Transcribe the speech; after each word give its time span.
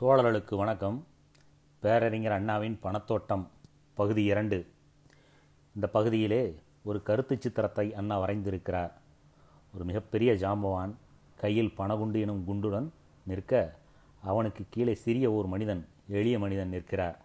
தோழர்களுக்கு 0.00 0.56
வணக்கம். 0.56 1.06
பேரறிஞர் 1.80 2.32
அண்ணாவின் 2.32 2.78
பணத்தோட்டம் 2.82 3.46
பகுதி 3.94 4.24
இரண்டு. 4.24 4.66
இந்த 5.74 5.86
பகுதியிலே 5.86 6.54
ஒரு 6.82 7.02
கருத்து 7.02 7.36
சித்திரத்தை 7.40 7.94
அண்ணா 7.94 8.20
வரைந்திருக்கிறார். 8.20 8.90
ஒரு 9.74 9.84
மிகப்பெரிய 9.84 10.32
ஜாம்பவான் 10.32 10.94
கையில் 11.36 11.74
பணகுண்டு 11.76 12.20
எனும் 12.20 12.44
குண்டுடன் 12.48 12.88
நிற்க 13.26 13.74
அவனுக்கு 14.22 14.64
கீழே 14.70 14.94
சிறிய 14.94 15.32
ஒரு 15.32 15.48
மனிதன் 15.48 15.88
எளிய 16.08 16.38
மனிதன் 16.38 16.68
நிற்கிறார். 16.68 17.18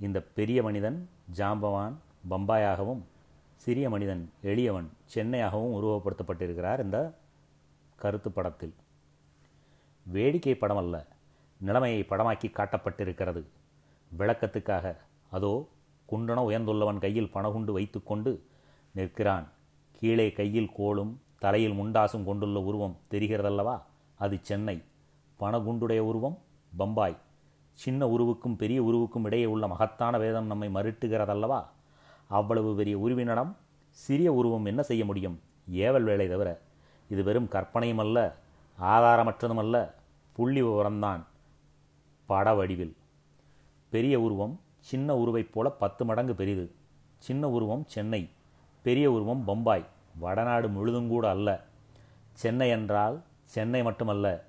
இந்த 0.00 0.20
பெரிய 0.20 0.62
மனிதன் 0.62 1.08
ஜாம்பவான் 1.36 1.92
பம்பாயாகவும் 2.30 3.02
சிறிய 3.56 3.90
மனிதன் 3.90 4.30
எளியவன் 4.42 4.88
சென்னையாகவும் 5.14 5.74
உருவப்படுத்தப்பட்டிருக்கிறார் 5.74 6.78
இந்த 6.78 7.12
கருத்து 7.96 8.30
படத்தில் 8.30 8.74
வேடிக்கை 10.04 10.54
படம் 10.54 10.76
அல்ல 10.76 11.06
நிலைமையை 11.58 12.06
படமாக்கி 12.08 12.50
காட்டப்பட்டிருக்கிறது. 12.52 13.42
விளக்கத்துக்காக 14.18 14.96
அதோ 15.30 15.68
குண்டன 16.12 16.40
உயர்ந்துள்ளவன் 16.50 16.98
கையில் 16.98 17.30
பணகுண்டு 17.30 17.72
வைத்துக்கொண்டு 17.72 18.46
நிற்கிறான். 18.90 19.48
கீழே 19.92 20.32
கையில் 20.32 20.72
கோலும் 20.76 21.20
தலையில் 21.38 21.72
முண்டாசும் 21.72 22.24
கொண்டுள்ள 22.24 22.60
உருவம் 22.60 22.96
தெரிகிறதல்லவா? 23.10 23.82
அது 24.14 24.38
சென்னை. 24.42 24.82
பணகுண்டுடைய 25.40 25.98
உருவம் 25.98 26.38
பம்பாய். 26.76 27.16
சின்ன 27.72 28.06
உருவுக்கும் 28.06 28.56
பெரிய 28.56 28.82
உருவுக்கும் 28.82 29.24
இடையே 29.24 29.44
உள்ள 29.44 29.66
மகத்தான 29.66 30.18
வேதம் 30.18 30.46
நம்மை 30.46 30.68
மறுட்டுகிறதல்லவா 30.68 31.66
அவ்வளவு 32.26 32.74
பெரிய 32.74 32.98
உருவினிடம் 32.98 33.54
சிறிய 33.90 34.32
உருவம் 34.32 34.64
என்ன 34.64 34.82
செய்ய 34.82 35.04
முடியும்? 35.04 35.40
ஏவல் 35.70 36.02
வேலை 36.02 36.28
தவிர. 36.28 36.60
இது 37.08 37.22
வெறும் 37.22 37.48
கற்பனையும் 37.48 37.98
அல்ல 37.98 39.94
புள்ளி 40.32 40.62
விவரம்தான். 40.62 41.24
பட 42.26 42.54
வடிவில் 42.54 42.96
பெரிய 43.90 44.20
உருவம் 44.20 44.60
சின்ன 44.78 45.16
உருவைப் 45.16 45.52
போல 45.52 45.70
பத்து 45.70 46.04
மடங்கு 46.04 46.34
பெரிது. 46.34 46.74
சின்ன 47.18 47.48
உருவம் 47.48 47.84
சென்னை 47.86 48.28
பெரிய 48.82 49.10
உருவம் 49.10 49.44
பம்பாய். 49.44 49.86
வடநாடு 50.18 50.68
முழுதும் 50.68 51.08
கூட 51.08 51.28
அல்ல. 51.28 51.64
சென்னை 52.32 52.68
என்றால் 52.68 53.22
சென்னை 53.44 53.82
மட்டுமல்ல. 53.82 54.44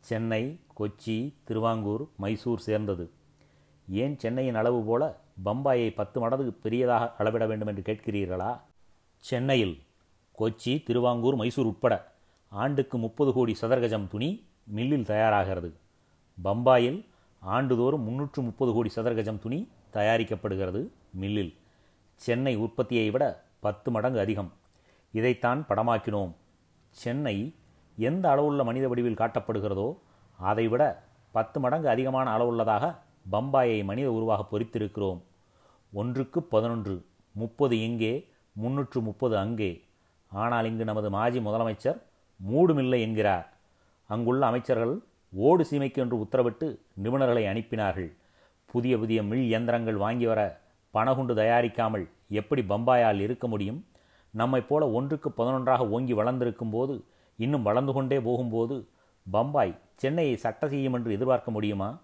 சென்னை 0.00 0.60
கொச்சி 0.78 1.34
திருவாங்கூர் 1.44 2.06
மைசூர் 2.16 2.58
சேர்ந்தது. 2.58 3.10
ஏன் 3.88 4.18
சென்னையின் 4.18 4.54
அளவு 4.54 4.82
போல 4.82 5.20
பம்பாயை 5.44 5.94
பத்து 5.94 6.20
மடங்கு 6.20 6.52
பெரியதாக 6.52 7.14
அளவிட 7.18 7.46
வேண்டும் 7.46 7.68
என்று 7.68 7.82
கேட்கிறீர்களா? 7.82 8.60
சென்னையில் 9.18 9.82
கொச்சி 10.38 10.82
திருவாங்கூர் 10.82 11.34
மைசூர் 11.34 11.66
உட்பட 11.66 12.12
ஆண்டுக்கு 12.48 12.98
முப்பது 12.98 13.32
கோடி 13.32 13.56
சதர்கஜம் 13.60 14.08
துணி 14.08 14.46
மில்லில் 14.64 15.04
தயாராகிறது. 15.04 15.72
பம்பாயில் 16.44 17.04
ஆண்டுதோறும் 17.44 18.02
முன்னூற்று 18.02 18.42
முப்பது 18.42 18.72
கோடி 18.72 18.90
சதுரகஜம் 18.96 19.38
துணி 19.38 19.68
தயாரிக்கப்படுகிறது 19.92 20.80
மில்லில். 21.20 21.52
சென்னை 22.14 22.56
உற்பத்தியை 22.56 23.10
விட 23.10 23.24
பத்து 23.60 23.90
மடங்கு 23.90 24.18
அதிகம். 24.18 24.52
இதைத்தான் 25.12 25.66
படமாக்கினோம். 25.68 26.32
சென்னை 26.90 27.54
எந்த 27.96 28.30
அளவுள்ள 28.30 28.64
மனித 28.64 28.88
வடிவில் 28.88 29.20
காட்டப்படுகிறதோ 29.20 29.96
அதைவிட 30.38 31.04
பத்து 31.32 31.60
மடங்கு 31.60 31.88
அதிகமான 31.88 32.26
அளவுள்ளதாக 32.38 32.84
பம்பாயை 33.32 33.84
மனித 33.84 34.12
உருவாக 34.12 34.42
பொறித்திருக்கிறோம். 34.52 35.20
ஒன்றுக்கு 35.92 36.42
பதினொன்று 36.42 37.06
முப்பது 37.32 37.80
இங்கே 37.80 38.28
முன்னூற்று 38.52 39.00
முப்பது 39.00 39.36
அங்கே. 39.36 39.84
ஆனால் 40.28 40.64
இங்கு 40.64 40.84
நமது 40.84 41.10
மாஜி 41.10 41.38
முதலமைச்சர் 41.38 41.98
மூடுமில்லை 42.40 43.00
என்கிறார். 43.00 43.46
அங்குள்ள 44.06 44.46
அமைச்சர்கள் 44.46 44.94
ஓடு 45.34 45.66
சீமைக்கு 45.70 45.98
என்று 45.98 46.16
உத்தரவிட்டு 46.16 46.78
நிபுணர்களை 47.02 47.44
அனுப்பினார்கள். 47.44 48.12
புதிய 48.66 48.98
புதிய 48.98 49.22
மில் 49.22 49.42
இயந்திரங்கள் 49.42 49.96
வாங்கி 49.96 50.26
வர 50.26 50.60
பணகுண்டு 50.90 51.34
தயாரிக்காமல் 51.34 52.08
எப்படி 52.28 52.62
பம்பாயால் 52.62 53.20
இருக்க 53.20 53.46
முடியும்? 53.46 53.86
நம்மைப் 54.30 54.68
போல 54.68 54.90
ஒன்றுக்கு 54.90 55.30
பதினொன்றாக 55.30 55.88
ஓங்கி 55.88 56.12
வளர்ந்திருக்கும் 56.12 56.70
போது 56.70 57.04
இன்னும் 57.36 57.62
வளர்ந்து 57.62 57.92
கொண்டே 57.92 58.20
போகும்போது 58.20 58.88
பம்பாய் 59.30 59.78
சென்னையை 59.96 60.36
சட்ட 60.36 60.68
செய்யும் 60.68 60.92
என்று 60.92 61.12
எதிர்பார்க்க 61.12 61.50
முடியுமா? 61.50 61.98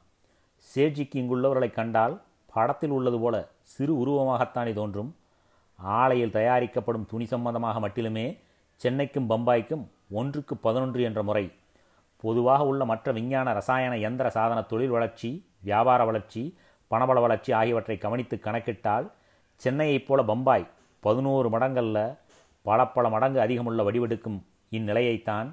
சேட்ஜிக்கு 0.75 1.17
இங்குள்ளவர்களை 1.23 1.71
கண்டால் 1.73 2.23
படத்தில் 2.47 2.91
உள்ளது 2.91 3.21
போல 3.21 3.49
சிறு 3.63 4.07
உருவமாகத்தானே 4.07 4.73
தோன்றும். 4.73 5.15
ஆலையில் 5.79 6.31
தயாரிக்கப்படும் 6.31 7.07
துணி 7.07 7.27
சம்பந்தமாக 7.27 7.89
மட்டிலுமே 7.89 8.39
சென்னைக்கும் 8.81 9.31
பம்பாய்க்கும் 9.31 9.87
ஒன்றுக்கு 10.11 10.57
பதினொன்று 10.57 11.03
என்ற 11.03 11.23
முறை 11.23 11.53
பொதுவாக 12.21 12.67
உள்ள 12.67 12.85
மற்ற 12.85 13.13
விஞ்ஞான 13.13 13.53
ரசாயன 13.53 13.97
எந்திர 13.97 14.29
சாதன 14.29 14.63
தொழில் 14.63 14.89
வளர்ச்சி 14.89 15.47
வியாபார 15.61 16.05
வளர்ச்சி 16.05 16.57
பணபல 16.89 17.21
வளர்ச்சி 17.21 17.53
ஆகியவற்றை 17.53 17.99
கவனித்து 17.99 18.41
கணக்கிட்டால் 18.43 19.11
சென்னையைப் 19.57 20.07
போல 20.07 20.23
பம்பாய் 20.23 20.69
பதினோரு 21.01 21.49
மடங்களில் 21.49 22.19
பல 22.63 22.87
பல 22.87 23.09
மடங்கு 23.09 23.41
அதிகமுள்ள 23.41 23.85
வடிவெடுக்கும் 23.85 24.43
இந்நிலையைத்தான் 24.71 25.53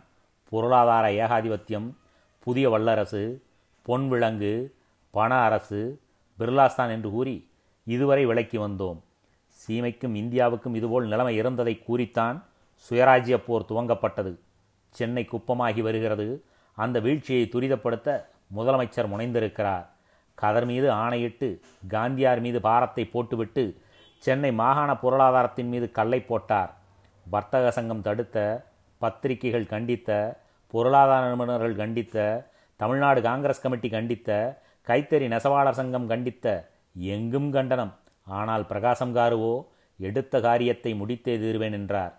பொருளாதார 0.49 1.09
ஏகாதிபத்தியம் 1.11 1.93
புதிய 2.39 2.69
வல்லரசு 2.69 3.41
பொன் 3.81 4.07
விலங்கு 4.07 4.75
பண 5.11 5.35
அரசு 5.35 5.99
பிர்லாஸ்தான் 6.39 6.89
என்று 6.89 7.09
கூறி 7.09 7.49
இதுவரை 7.85 8.25
விளக்கி 8.25 8.57
வந்தோம். 8.57 8.99
சீமைக்கும் 9.49 10.15
இந்தியாவுக்கும் 10.15 10.75
இதுபோல் 10.75 11.07
நிலைமை 11.07 11.35
இருந்ததை 11.35 11.83
கூறித்தான் 11.83 12.45
சுயராஜ்ய 12.89 13.37
போர் 13.37 13.69
துவங்கப்பட்டது. 13.69 14.35
சென்னை 14.89 15.25
குப்பமாகி 15.25 15.81
வருகிறது. 15.81 16.43
அந்த 16.77 16.97
வீழ்ச்சியை 17.05 17.45
துரிதப்படுத்த 17.53 18.09
முதலமைச்சர் 18.57 19.11
முனைந்திருக்கிறார். 19.13 19.85
கதர் 20.37 20.67
மீது 20.71 20.87
ஆணையிட்டு 21.03 21.47
காந்தியார் 21.93 22.41
மீது 22.45 22.59
பாரத்தை 22.67 23.03
போட்டுவிட்டு 23.13 23.63
சென்னை 24.23 24.51
மாகாண 24.61 24.91
பொருளாதாரத்தின் 25.03 25.71
மீது 25.73 25.87
கல்லை 25.97 26.19
போட்டார். 26.31 26.71
வர்த்தக 27.25 27.71
சங்கம் 27.77 28.05
தடுத்த 28.07 28.37
பத்திரிகைகள் 29.01 29.71
கண்டித்த 29.73 30.11
பொருளாதார 30.73 31.23
நிபுணர்கள் 31.31 31.75
கண்டித்த 31.81 32.25
தமிழ்நாடு 32.79 33.19
காங்கிரஸ் 33.27 33.63
கமிட்டி 33.63 33.89
கண்டித்த 33.95 34.31
கைத்தறி 34.87 35.25
நெசவாளர் 35.33 35.79
சங்கம் 35.79 36.07
கண்டித்த 36.11 36.45
எங்கும் 36.95 37.49
கண்டனம். 37.55 37.93
ஆனால் 38.27 38.63
பிரகாசம் 38.71 39.15
காருவோ 39.17 39.53
எடுத்த 39.99 40.39
காரியத்தை 40.47 40.91
முடித்தே 41.01 41.35
தீர்வேன் 41.43 41.75
என்றார். 41.79 42.13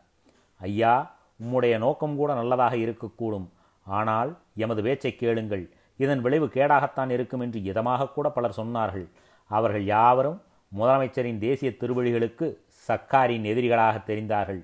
ஐயா 0.60 0.94
உம்முடைய 1.42 1.74
நோக்கம் 1.84 2.16
கூட 2.20 2.30
நல்லதாக 2.40 2.76
இருக்கக்கூடும். 2.84 3.48
ஆனால் 3.86 4.30
எமது 4.64 4.82
பேச்சை 4.86 5.12
கேளுங்கள். 5.16 5.64
இதன் 5.96 6.22
விளைவு 6.24 6.46
கேடாகத்தான் 6.56 7.10
இருக்கும் 7.16 7.42
என்று 7.44 7.58
இதமாக 7.70 8.12
கூட 8.12 8.26
பலர் 8.30 8.58
சொன்னார்கள். 8.60 9.06
அவர்கள் 9.50 9.84
யாவரும் 9.84 10.38
முதலமைச்சரின் 10.72 11.38
தேசிய 11.38 11.70
திருவழிகளுக்கு 11.80 12.46
சர்க்காரின் 12.88 13.46
எதிரிகளாக 13.52 13.96
தெரிந்தார்கள். 14.10 14.60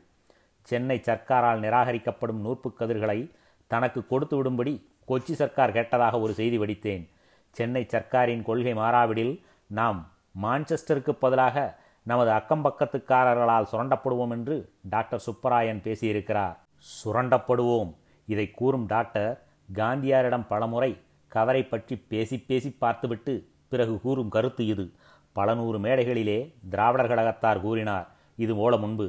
சென்னை 0.68 0.96
சர்க்காரால் 1.08 1.62
நிராகரிக்கப்படும் 1.64 2.42
நூற்பு 2.44 2.68
கதிர்களை 2.80 3.18
தனக்கு 3.66 4.00
கொடுத்து 4.06 4.34
விடும்படி 4.38 4.74
கொச்சி 5.08 5.34
சர்க்கார் 5.40 5.76
கேட்டதாக 5.76 6.20
ஒரு 6.20 6.32
செய்தி 6.32 6.58
வடித்தேன். 6.58 7.04
சென்னை 7.50 7.82
சர்க்காரின் 7.92 8.42
கொள்கை 8.42 8.74
மாறாவிடில் 8.74 9.34
நாம் 9.66 9.98
மான்செஸ்டருக்கு 10.42 11.12
பதிலாக 11.24 11.82
நமது 12.02 12.30
அக்கம்பக்கத்துக்காரர்களால் 12.30 13.70
சுரண்டப்படுவோம் 13.72 14.30
என்று 14.30 14.56
டாக்டர் 14.94 15.24
சுப்பராயன் 15.26 15.84
பேசியிருக்கிறார். 15.86 16.56
சுரண்டப்படுவோம். 16.96 17.92
இதை 18.26 18.46
கூறும் 18.50 18.86
டாக்டர் 18.86 19.32
காந்தியாரிடம் 19.68 20.46
பலமுறை 20.48 20.90
கவரை 21.32 21.62
பற்றி 21.64 21.94
பேசி 22.10 22.36
பேசி 22.38 22.70
பார்த்துவிட்டு 22.70 23.32
பிறகு 23.68 23.94
கூறும் 24.00 24.28
கருத்து 24.28 24.66
இது. 24.66 24.84
பல 25.32 25.54
நூறு 25.54 25.78
மேடைகளிலே 25.78 26.38
திராவிடர் 26.72 27.10
கழகத்தார் 27.10 27.60
கூறினார். 27.60 28.06
இது 28.36 28.54
போல 28.56 28.76
முன்பு. 28.76 29.06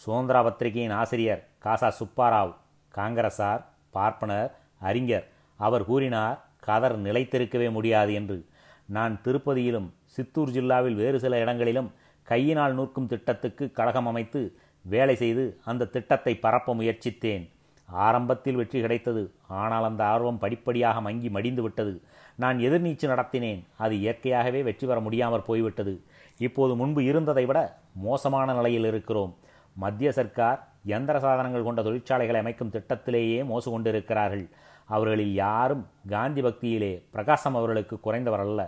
சுதந்திரா 0.00 0.40
பத்திரிகையின் 0.46 0.94
ஆசிரியர் 1.00 1.42
காசா 1.64 1.88
சுப்பாராவ் 2.00 2.52
காங்கிரசார் 2.94 3.62
பார்ப்பனர் 3.90 4.50
அறிஞர். 4.78 5.26
அவர் 5.56 5.84
கூறினார் 5.84 6.38
கதர் 6.66 6.96
நிலைத்திருக்கவே 7.06 7.68
முடியாது 7.70 8.12
என்று. 8.14 8.38
நான் 8.86 9.14
திருப்பதியிலும் 9.24 9.88
சித்தூர் 10.14 10.52
ஜில்லாவில் 10.56 10.94
வேறு 10.94 11.18
சில 11.20 11.38
இடங்களிலும் 11.38 11.90
கையினால் 12.28 12.74
நூற்கும் 12.74 13.06
திட்டத்துக்கு 13.06 13.64
கழகம் 13.72 14.06
அமைத்து 14.06 14.40
வேலை 14.84 15.14
செய்து 15.16 15.44
அந்த 15.64 15.88
திட்டத்தை 15.94 16.32
பரப்ப 16.36 16.74
முயற்சித்தேன். 16.74 17.44
ஆரம்பத்தில் 17.88 18.58
வெற்றி 18.60 18.80
கிடைத்தது 18.80 19.22
ஆனால் 19.48 19.84
அந்த 19.84 20.04
ஆர்வம் 20.04 20.38
படிப்படியாக 20.38 21.00
மங்கி 21.00 21.28
மடிந்து 21.30 21.62
விட்டது. 21.62 21.92
நான் 22.36 22.58
எதிர்நீச்சு 22.58 23.06
நடத்தினேன். 23.12 23.60
அது 23.76 23.94
இயற்கையாகவே 24.00 24.62
வெற்றி 24.62 24.86
பெற 24.86 25.00
முடியாமற் 25.00 25.46
போய்விட்டது. 25.46 25.94
இப்போது 26.38 26.74
முன்பு 26.74 27.00
இருந்ததை 27.04 27.44
விட 27.46 27.60
மோசமான 28.06 28.54
நிலையில் 28.54 28.84
இருக்கிறோம். 28.84 29.34
மத்திய 29.76 30.12
சர்க்கார் 30.12 30.60
எந்திர 30.86 31.16
சாதனங்கள் 31.18 31.66
கொண்ட 31.66 31.82
தொழிற்சாலைகளை 31.82 32.40
அமைக்கும் 32.40 32.72
திட்டத்திலேயே 32.74 33.44
மோசு 33.44 33.68
கொண்டிருக்கிறார்கள். 33.70 34.48
அவர்களில் 34.86 35.34
யாரும் 35.34 35.86
காந்தி 36.08 36.42
பக்தியிலே 36.42 36.92
பிரகாசம் 37.10 37.54
அவர்களுக்கு 37.54 38.00
குறைந்தவர் 38.00 38.40
அல்ல 38.40 38.60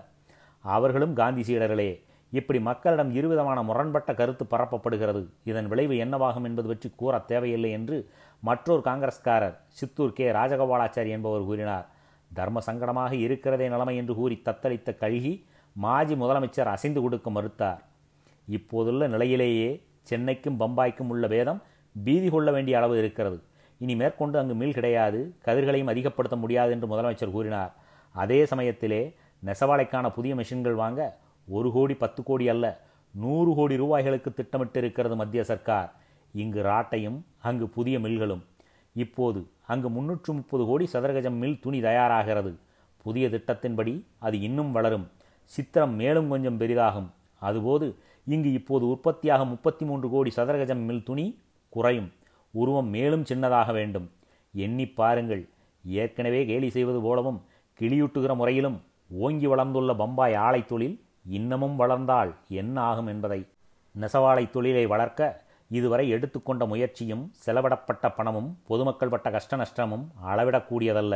அவர்களும் 0.65 1.13
காந்தி 1.13 1.43
சீடர்களே 1.43 1.91
இப்படி 2.33 2.59
மக்களிடம் 2.61 3.13
இருவிதமான 3.15 3.63
முரண்பட்ட 3.63 4.11
கருத்து 4.15 4.45
பரப்பப்படுகிறது. 4.45 5.23
இதன் 5.45 5.69
விளைவு 5.69 5.95
என்னவாகும் 6.05 6.45
என்பது 6.45 6.69
பற்றி 6.69 6.89
கூற 6.97 7.15
தேவையில்லை 7.31 7.71
என்று 7.71 7.97
மற்றொரு 8.41 8.83
காங்கிரஸ்காரர் 8.85 9.57
சித்தூர் 9.69 10.13
கே. 10.13 10.27
ராஜகோபாலாச்சாரி 10.31 11.11
என்பவர் 11.11 11.49
கூறினார் 11.51 11.87
தர்ம 12.35 12.61
சங்கடமாக 12.67 13.13
இருக்கிறதே 13.13 13.69
நிலைமை 13.69 13.97
என்று 13.97 14.15
கூறி 14.15 14.43
தத்தளித்த 14.45 14.91
கல்கி 14.99 15.33
மாஜி 15.77 16.15
முதலமைச்சர் 16.15 16.73
அசைந்து 16.75 17.01
கொடுக்க 17.01 17.31
மறுத்தார். 17.31 17.81
இப்போதுள்ள 18.49 19.09
நிலையிலேயே 19.09 19.71
சென்னைக்கும் 20.11 20.59
பம்பாய்க்கும் 20.61 21.11
உள்ள 21.15 21.27
பேதம் 21.29 21.63
பீதி 22.05 22.29
கொள்ள 22.29 22.51
வேண்டிய 22.51 22.79
அளவு 22.79 22.99
இருக்கிறது. 22.99 23.39
இனி 23.79 23.95
மேற்கொண்டு 23.97 24.37
அங்கு 24.39 24.55
மீள் 24.55 24.77
கிடையாது 24.79 25.21
கதிர்களையும் 25.45 25.93
அதிகப்படுத்த 25.93 26.37
முடியாது 26.37 26.71
என்று 26.71 26.87
முதலமைச்சர் 26.87 27.31
கூறினார். 27.31 27.73
அதே 28.15 28.47
சமயத்திலே 28.47 29.03
நெசவாலைக்கான 29.45 30.07
புதிய 30.15 30.35
மெஷின்கள் 30.35 30.81
வாங்க 30.83 31.01
ஒரு 31.49 31.73
கோடி 31.73 31.95
பத்து 31.95 32.23
கோடி 32.23 32.49
அல்ல 32.49 32.67
நூறு 33.15 33.55
கோடி 33.55 33.77
ரூபாய்களுக்கு 33.77 34.31
திட்டமிட்டு 34.35 34.79
இருக்கிறது 34.79 35.17
மத்திய 35.17 35.45
சர்க்கார். 35.45 35.91
இங்கு 36.33 36.63
ராட்டையும் 36.63 37.21
அங்கு 37.39 37.69
புதிய 37.69 37.99
மில்களும். 37.99 38.43
இப்போது 38.95 39.47
அங்கு 39.67 39.91
முன்னூற்று 39.91 40.33
முப்பது 40.33 40.65
கோடி 40.65 40.89
சதுரகஜம் 40.93 41.39
மில் 41.39 41.61
துணி 41.61 41.81
தயாராகிறது. 41.81 42.55
புதிய 43.03 43.29
திட்டத்தின்படி 43.29 44.05
அது 44.19 44.41
இன்னும் 44.41 44.73
வளரும். 44.73 45.11
சித்திரம் 45.45 45.95
மேலும் 45.95 46.29
கொஞ்சம் 46.29 46.61
பெரிதாகும். 46.61 47.11
அதுபோது 47.41 47.97
இங்கு 48.25 48.53
இப்போது 48.53 48.89
உற்பத்தியாகும் 48.89 49.49
முப்பத்தி 49.49 49.85
மூன்று 49.85 50.11
கோடி 50.11 50.31
சதுரகஜம் 50.37 50.85
மில் 50.85 51.03
துணி 51.03 51.39
குறையும். 51.69 52.13
உருவம் 52.51 52.89
மேலும் 52.89 53.23
சின்னதாக 53.23 53.73
வேண்டும். 53.73 54.11
எண்ணி 54.53 54.87
பாருங்கள். 54.87 55.49
ஏற்கனவே 55.85 56.47
கேலி 56.47 56.71
செய்வது 56.71 57.01
போலவும் 57.01 57.43
கிளியூட்டுகிற 57.81 58.37
முறையிலும் 58.37 58.83
ஓங்கி 59.11 59.47
வளர்ந்துள்ள 59.47 59.95
பம்பாய் 59.95 60.35
ஆலை 60.35 60.65
தொழில் 60.65 61.01
இன்னமும் 61.29 61.77
வளர்ந்தால் 61.77 62.35
என்ன 62.49 62.81
ஆகும் 62.81 63.07
என்பதை 63.07 63.47
நெசவாலை 64.01 64.51
தொழிலை 64.51 64.87
வளர்க்க 64.87 65.49
இதுவரை 65.71 66.09
எடுத்துக்கொண்ட 66.09 66.67
முயற்சியும் 66.67 67.33
செலவிடப்பட்ட 67.47 68.15
பணமும் 68.17 68.49
பொதுமக்கள் 68.67 69.09
பட்ட 69.09 69.31
கஷ்ட 69.31 69.57
நஷ்டமும் 69.57 70.07
அளவிடக்கூடியதல்ல. 70.27 71.15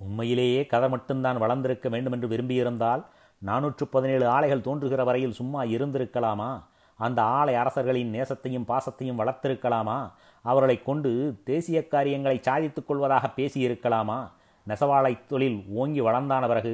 உண்மையிலேயே 0.00 0.66
கதை 0.66 0.88
மட்டும்தான் 0.88 1.38
வளர்ந்திருக்க 1.38 1.88
வேண்டும் 1.88 2.12
என்று 2.12 2.28
விரும்பியிருந்தால் 2.28 3.02
நானூற்று 3.46 3.84
பதினேழு 3.90 4.26
ஆலைகள் 4.28 4.60
தோன்றுகிற 4.60 5.04
வரையில் 5.04 5.32
சும்மா 5.32 5.62
இருந்திருக்கலாமா? 5.62 6.50
அந்த 6.96 7.22
ஆலை 7.22 7.54
அரசர்களின் 7.54 8.12
நேசத்தையும் 8.14 8.68
பாசத்தையும் 8.68 9.18
வளர்த்திருக்கலாமா? 9.18 9.98
அவர்களை 10.42 10.82
கொண்டு 10.82 11.40
தேசிய 11.44 11.88
காரியங்களை 11.88 12.38
சாதித்துக் 12.42 12.86
கொள்வதாக 12.86 13.30
பேசியிருக்கலாமா? 13.36 14.18
நெசவாலை 14.66 15.18
தொழில் 15.26 15.64
ஓங்கி 15.74 16.00
வளர்ந்தான 16.00 16.46
பிறகு 16.48 16.72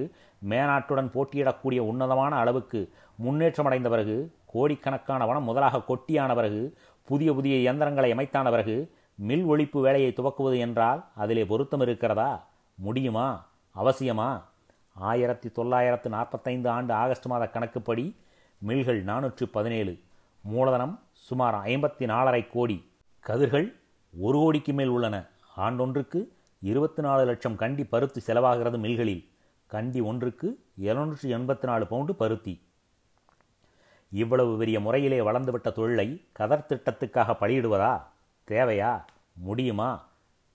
மேனாட்டுடன் 0.48 1.10
போட்டியிடக்கூடிய 1.14 1.78
உன்னதமான 1.78 2.36
அளவுக்கு 2.36 2.80
முன்னேற்றமடைந்த 3.24 3.88
பிறகு 3.88 4.16
கோடிக்கணக்கான 4.46 5.26
வனம் 5.26 5.42
முதலாக 5.42 5.82
கொட்டியான 5.88 6.34
பிறகு 6.34 6.78
புதிய 7.06 7.32
புதிய 7.32 7.56
இயந்திரங்களை 7.56 8.12
அமைத்தான 8.12 8.50
பிறகு 8.50 8.92
மில் 9.14 9.46
ஒழிப்பு 9.46 9.80
வேலையை 9.80 10.12
துவக்குவது 10.16 10.58
என்றால் 10.58 11.04
அதிலே 11.14 11.46
பொருத்தம் 11.46 11.80
இருக்கிறதா? 11.80 12.46
முடியுமா? 12.74 13.46
அவசியமா? 13.76 14.42
ஆயிரத்தி 14.92 15.50
தொள்ளாயிரத்து 15.50 16.10
நாற்பத்தைந்து 16.10 16.68
ஆண்டு 16.68 16.92
ஆகஸ்ட் 16.94 17.26
மாத 17.26 17.48
கணக்குப்படி 17.48 18.16
மில்கள் 18.66 19.04
நானூற்று 19.04 19.44
பதினேழு 19.44 19.98
மூலதனம் 20.42 21.00
சுமார் 21.12 21.54
ஐம்பத்தி 21.54 22.04
நாலரை 22.04 22.46
கோடி. 22.52 22.90
கதிர்கள் 23.20 23.76
ஒரு 24.18 24.38
கோடிக்கு 24.38 24.72
மேல் 24.72 24.88
உள்ளன. 24.88 25.24
ஆண்டொன்றுக்கு 25.56 26.28
இருபத்தி 26.60 27.02
நாலு 27.02 27.24
லட்சம் 27.24 27.56
கண்டி 27.56 27.84
பருத்தி 27.84 28.20
செலவாகிறது 28.26 28.78
மில்களில். 28.78 29.28
கண்டி 29.66 30.00
ஒன்றுக்கு 30.00 30.58
இருநூற்றி 30.76 31.34
எண்பத்தி 31.34 31.62
நாலு 31.62 31.86
பவுண்டு 31.86 32.14
பருத்தி. 32.14 32.60
இவ்வளவு 34.20 34.52
பெரிய 34.56 34.80
முறையிலே 34.80 35.18
வளர்ந்துவிட்ட 35.20 35.68
தொழிலை 35.72 36.08
கதர் 36.32 36.66
திட்டத்துக்காக 36.68 37.36
பலியிடுவதா? 37.40 37.94
தேவையா? 38.48 38.92
முடியுமா? 39.32 39.90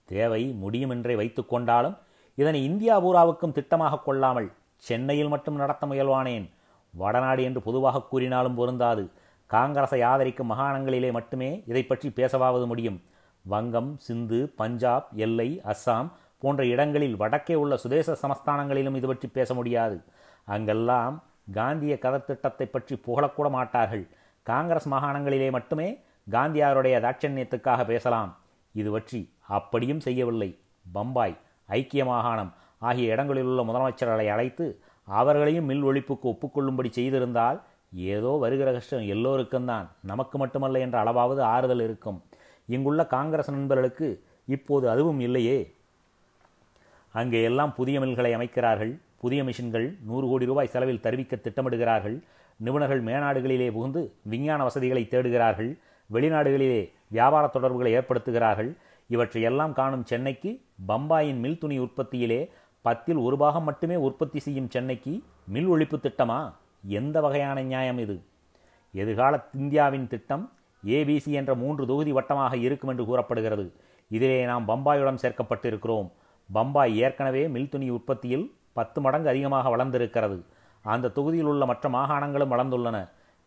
தேவை 0.06 0.44
முடியும் 0.62 0.90
என்றே 0.90 1.16
வைத்துக்கொண்டாலும் 1.16 1.98
இதனை 2.36 2.64
இந்தியா 2.64 2.96
பூராவுக்கும் 3.06 3.56
திட்டமாக 3.58 4.04
கொள்ளாமல் 4.04 4.48
சென்னையில் 4.78 5.28
மட்டும் 5.28 5.56
நடத்த 5.56 5.88
முயல்வானேன். 5.88 6.46
வடநாடு 6.94 7.42
என்று 7.44 7.62
பொதுவாக 7.62 8.02
கூறினாலும் 8.02 8.56
பொருந்தாது. 8.56 9.04
காங்கிரஸை 9.50 10.02
ஆதரிக்கும் 10.02 10.52
மாகாணங்களிலே 10.52 11.12
மட்டுமே 11.12 11.64
இதை 11.68 11.84
பற்றி 11.84 12.10
பேசவாவது 12.10 12.68
முடியும். 12.68 13.02
வங்கம் 13.50 13.92
சிந்து 13.98 14.40
பஞ்சாப் 14.56 15.08
எல்லை 15.26 15.50
அஸ்ஸாம் 15.66 16.10
போன்ற 16.38 16.66
இடங்களில் 16.66 17.16
வடக்கே 17.16 17.56
உள்ள 17.56 17.78
சுதேச 17.78 18.18
சமஸ்தானங்களிலும் 18.24 18.96
இது 18.96 19.08
பற்றி 19.08 19.28
பேச 19.28 19.54
முடியாது. 19.54 19.98
அங்கெல்லாம் 20.46 21.16
காந்திய 21.58 21.94
கதத்திட்டத்தை 22.06 22.66
பற்றி 22.74 22.96
புகழக்கூட 23.06 23.48
மாட்டார்கள். 23.58 24.06
காங்கிரஸ் 24.46 24.88
மாகாணங்களிலே 24.94 25.50
மட்டுமே 25.58 25.88
காந்தியாருடைய 26.28 26.96
தாட்சண்யத்துக்காக 27.06 27.82
பேசலாம். 27.92 28.32
இது 28.76 28.90
பற்றி 28.96 29.22
அப்படியும் 29.58 30.04
செய்யவில்லை. 30.08 30.50
பம்பாய் 30.86 31.36
ஐக்கிய 31.70 32.04
மாகாணம் 32.12 32.52
ஆகிய 32.88 33.14
இடங்களில் 33.14 33.50
உள்ள 33.52 33.62
முதலமைச்சர்களை 33.70 34.28
அழைத்து 34.36 34.66
அவர்களையும் 35.08 35.68
மில் 35.70 35.86
ஒழிப்புக்கு 35.90 36.26
ஒப்புக்கொள்ளும்படி 36.32 36.90
செய்திருந்தால் 36.98 37.58
ஏதோ 38.14 38.32
வருகிற 38.44 38.70
கஷ்டம் 38.74 39.10
எல்லோருக்கும் 39.14 39.70
தான் 39.72 39.86
நமக்கு 40.10 40.36
மட்டுமல்ல 40.42 40.80
என்ற 40.86 40.96
அளவாவது 41.04 41.42
ஆறுதல் 41.54 41.84
இருக்கும். 41.86 42.20
இங்குள்ள 42.70 43.04
காங்கிரஸ் 43.16 43.54
நண்பர்களுக்கு 43.56 44.08
இப்போது 44.56 44.86
அதுவும் 44.94 45.22
இல்லையே. 45.28 45.60
அங்கே 47.14 47.40
எல்லாம் 47.50 47.76
புதிய 47.78 48.00
மில்களை 48.04 48.32
அமைக்கிறார்கள். 48.38 48.94
புதிய 49.20 49.44
மிஷின்கள் 49.44 50.04
நூறு 50.06 50.28
கோடி 50.28 50.46
ரூபாய் 50.46 50.68
செலவில் 50.68 51.02
தருவிக்க 51.02 51.36
திட்டமிடுகிறார்கள். 51.36 52.24
நிபுணர்கள் 52.66 53.04
மேநாடுகளிலே 53.04 53.72
புகுந்து 53.72 54.14
விஞ்ஞான 54.24 54.64
வசதிகளை 54.64 55.08
தேடுகிறார்கள். 55.10 55.80
வெளிநாடுகளிலே 56.12 56.92
வியாபார 57.08 57.48
தொடர்புகளை 57.48 57.98
ஏற்படுத்துகிறார்கள். 57.98 58.76
இவற்றையெல்லாம் 59.08 59.74
காணும் 59.74 60.06
சென்னைக்கு 60.06 60.62
பம்பாயின் 60.88 61.40
மில் 61.40 61.58
துணி 61.58 61.80
உற்பத்தியிலே 61.80 62.50
பத்தில் 62.82 63.16
ஒரு 63.16 63.38
பாகம் 63.38 63.64
மட்டுமே 63.64 63.96
உற்பத்தி 63.96 64.40
செய்யும் 64.40 64.70
சென்னைக்கு 64.70 65.24
மில் 65.48 65.70
ஒழிப்பு 65.70 65.98
திட்டமா? 66.04 66.54
எந்த 66.84 67.22
வகையான 67.22 67.62
நியாயம் 67.62 67.98
இது? 67.98 68.22
எதிர்கால 68.92 69.50
இந்தியாவின் 69.54 70.08
திட்டம் 70.08 70.52
ஏபிசி 70.86 71.28
என்ற 71.28 71.56
மூன்று 71.56 71.86
தொகுதி 71.86 72.12
வட்டமாக 72.12 72.58
இருக்கும் 72.58 72.90
என்று 72.90 73.06
கூறப்படுகிறது. 73.06 73.74
இதிலே 74.10 74.46
நாம் 74.46 74.68
பம்பாயுடன் 74.68 75.22
சேர்க்கப்பட்டிருக்கிறோம். 75.24 76.10
பம்பாய் 76.52 76.98
ஏற்கனவே 76.98 77.48
மில் 77.48 77.70
துணி 77.70 77.90
உற்பத்தியில் 77.90 78.46
பத்து 78.80 79.00
மடங்கு 79.06 79.32
அதிகமாக 79.34 79.70
வளர்ந்திருக்கிறது. 79.74 80.38
அந்த 80.86 81.12
தொகுதியில் 81.18 81.50
உள்ள 81.52 81.64
மற்ற 81.70 81.86
மாகாணங்களும் 81.96 82.54
வளர்ந்துள்ளன. 82.54 82.98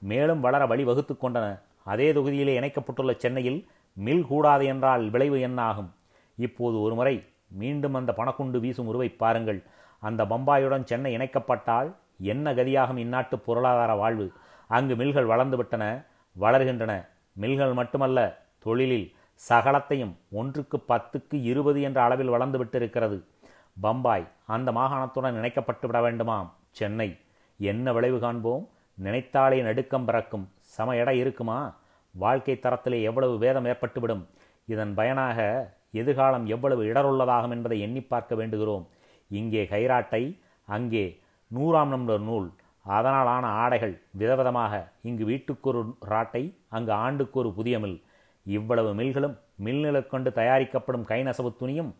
மேலும் 0.03 0.41
வளர 0.47 0.63
வழிவகுத்து 0.71 1.15
கொண்டன. 1.17 1.47
அதே 1.93 2.09
தொகுதியிலே 2.17 2.55
இணைக்கப்பட்டுள்ள 2.61 3.13
சென்னையில் 3.23 3.61
மில் 4.07 4.27
கூடாது 4.31 4.65
என்றால் 4.73 5.05
விளைவு 5.15 5.39
என்ன 5.47 5.59
ஆகும் 5.71 5.91
இப்போது 6.47 6.77
ஒருமுறை 6.85 7.15
மீண்டும் 7.61 7.97
அந்த 7.99 8.11
பணக்குண்டு 8.19 8.59
வீசும் 8.65 8.89
உருவை 8.91 9.09
பாருங்கள். 9.23 9.59
அந்த 10.03 10.23
பம்பாயுடன் 10.31 10.87
சென்னை 10.91 11.11
இணைக்கப்பட்டால் 11.17 11.89
என்ன 12.33 12.55
கதியாகும் 12.59 13.03
இந்நாட்டு 13.05 13.37
பொருளாதார 13.47 13.93
வாழ்வு? 14.03 14.27
அங்கு 14.71 14.95
மில்கள் 15.01 15.31
வளர்ந்துவிட்டன 15.33 15.85
வளர்கின்றன. 16.37 16.93
மில்கள் 17.43 17.75
மட்டுமல்ல 17.81 18.19
தொழிலில் 18.65 19.07
சகலத்தையும் 19.41 20.15
ஒன்றுக்கு 20.39 20.79
பத்துக்கு 20.91 21.37
இருபது 21.51 21.79
என்ற 21.89 21.99
அளவில் 22.07 22.33
வளர்ந்துவிட்டிருக்கிறது 22.35 23.19
பம்பாய் 23.81 24.29
அந்த 24.47 24.73
மாகாணத்துடன் 24.73 25.37
இணைக்கப்பட்டு 25.37 25.87
விட 25.87 25.99
வேண்டுமாம். 26.01 26.49
சென்னை 26.71 27.17
என்ன 27.57 27.93
விளைவு 27.93 28.19
காண்போம்? 28.19 28.69
நினைத்தாலே 28.99 29.63
நடுக்கம் 29.63 30.05
பிறக்கும். 30.05 30.49
சம 30.61 30.97
எடை 30.97 31.19
இருக்குமா? 31.19 31.75
வாழ்க்கை 32.15 32.59
தரத்திலே 32.63 33.03
எவ்வளவு 33.03 33.39
வேதம் 33.39 33.65
ஏற்பட்டுவிடும்? 33.65 34.25
இதன் 34.67 34.95
பயனாக 34.95 35.39
எதிர்காலம் 35.91 36.47
எவ்வளவு 36.47 36.83
இடருள்ளதாகும் 36.85 37.51
என்பதை 37.51 37.81
எண்ணி 37.81 38.01
பார்க்க 38.01 38.35
வேண்டுகிறோம். 38.35 38.87
இங்கே 39.29 39.65
கைராட்டை 39.65 40.41
அங்கே 40.65 41.21
நூறாம் 41.55 41.93
நம்பர் 41.95 42.21
நூல். 42.21 42.53
அதனால் 42.83 43.27
ஆன 43.27 43.47
ஆடைகள் 43.47 44.03
விதவிதமாக 44.19 44.93
இங்கு 45.03 45.25
வீட்டுக்கொரு 45.25 45.97
ராட்டை 46.09 46.59
அங்கு 46.69 46.93
ஆண்டுக்கு 46.93 47.39
ஒரு 47.39 47.53
புதிய 47.53 47.79
மில். 47.79 48.03
இவ்வளவு 48.43 48.95
மில்களும் 48.95 49.39
மில்நிலை 49.55 50.07
கொண்டு 50.07 50.33
தயாரிக்கப்படும் 50.33 51.09
கைநெசவு 51.09 51.51
துணியும் 51.61 51.95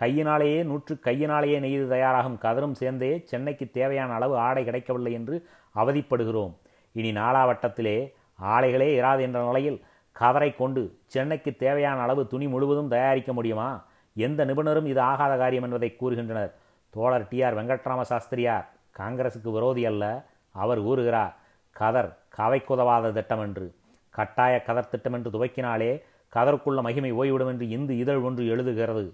கையினாலேயே 0.00 0.62
நூற்று 0.62 0.94
கையினாலேயே 0.98 1.58
நெய்து 1.60 1.86
தயாராகும் 1.88 2.38
கதரும் 2.42 2.78
சேர்ந்தே 2.80 3.10
சென்னைக்கு 3.24 3.66
தேவையான 3.70 4.12
அளவு 4.12 4.34
ஆடை 4.36 4.62
கிடைக்கவில்லை 4.64 5.12
என்று 5.12 5.36
அவதிப்படுகிறோம். 5.74 6.52
இனி 6.92 7.10
நாலாவட்டத்திலே 7.12 7.96
ஆலைகளே 8.42 8.88
இராது 9.00 9.20
என்ற 9.20 9.38
நிலையில் 9.46 9.78
கதரை 10.20 10.56
கொண்டு 10.56 10.82
சென்னைக்கு 11.06 11.56
தேவையான 11.56 12.00
அளவு 12.00 12.26
துணி 12.26 12.46
முழுவதும் 12.48 12.88
தயாரிக்க 12.88 13.32
முடியுமா? 13.32 13.68
எந்த 14.16 14.44
நிபுணரும் 14.44 14.86
இது 14.86 15.00
ஆகாத 15.00 15.36
காரியம் 15.36 15.64
என்பதை 15.64 15.88
கூறுகின்றனர். 16.00 16.52
தோழர் 16.90 17.28
டி. 17.28 17.42
ஆர். 17.42 17.56
வெங்கட்ராம 17.56 18.02
சாஸ்திரியார் 18.02 18.68
காங்கிரசுக்கு 18.98 19.50
விரோதி 19.50 19.86
அல்ல 19.86 20.04
அவர் 20.52 20.80
கூறுகிறார் 20.80 21.34
கதர் 21.72 22.10
கவைக்குதவாத 22.38 23.12
திட்டம் 23.12 23.40
என்று 23.40 23.66
கட்டாய 24.10 24.62
கதர் 24.62 24.88
திட்டம் 24.88 25.12
என்று 25.12 25.30
துவக்கினாலே 25.30 25.90
கதருக்குள்ள 26.32 26.80
மகிமை 26.82 27.12
ஓய்விடும் 27.12 27.48
என்று 27.48 27.68
இந்து 27.68 27.98
இதழ் 27.98 28.16
ஒன்று 28.16 28.44
எழுதுகிறது. 28.44 29.04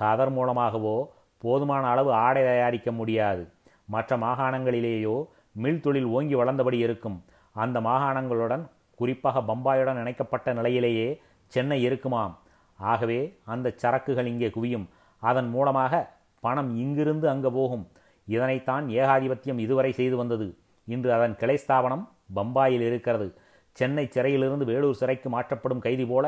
கதர் 0.00 0.32
மூலமாகவோ 0.36 0.96
போதுமான 1.42 1.84
அளவு 1.86 2.10
ஆடை 2.12 2.42
தயாரிக்க 2.42 2.92
முடியாது. 2.92 3.42
மற்ற 3.84 4.16
மாகாணங்களிலேயோ 4.16 5.16
மில் 5.52 5.80
தொழில் 5.80 6.08
ஓங்கி 6.16 6.34
வளர்ந்தபடி 6.34 6.78
இருக்கும். 6.78 7.18
அந்த 7.52 7.80
மாகாணங்களுடன் 7.80 8.62
குறிப்பாக 8.94 9.40
பம்பாயுடன் 9.40 10.00
இணைக்கப்பட்ட 10.00 10.52
நிலையிலேயே 10.52 11.08
சென்னை 11.52 11.78
இருக்குமாம். 11.82 12.34
ஆகவே 12.78 13.20
அந்த 13.44 13.74
சரக்குகள் 13.82 14.26
இங்கே 14.26 14.48
குவியும். 14.48 14.86
அதன் 15.22 15.48
மூலமாக 15.48 15.94
பணம் 16.40 16.70
இங்கிருந்து 16.76 17.26
அங்கு 17.28 17.50
போகும். 17.52 17.84
இதனைத்தான் 18.28 18.84
ஏகாதிபத்தியம் 19.00 19.58
இதுவரை 19.58 19.92
செய்து 19.92 20.16
வந்தது. 20.16 20.46
இன்று 20.84 21.10
அதன் 21.12 21.36
கிளை 21.40 21.56
ஸ்தாபனம் 21.56 22.04
பம்பாயில் 22.36 22.84
இருக்கிறது. 22.88 23.28
சென்னை 23.72 24.04
சிறையிலிருந்து 24.10 24.64
வேலூர் 24.64 25.00
சிறைக்கு 25.00 25.28
மாற்றப்படும் 25.28 25.84
கைதி 25.86 26.04
போல 26.06 26.26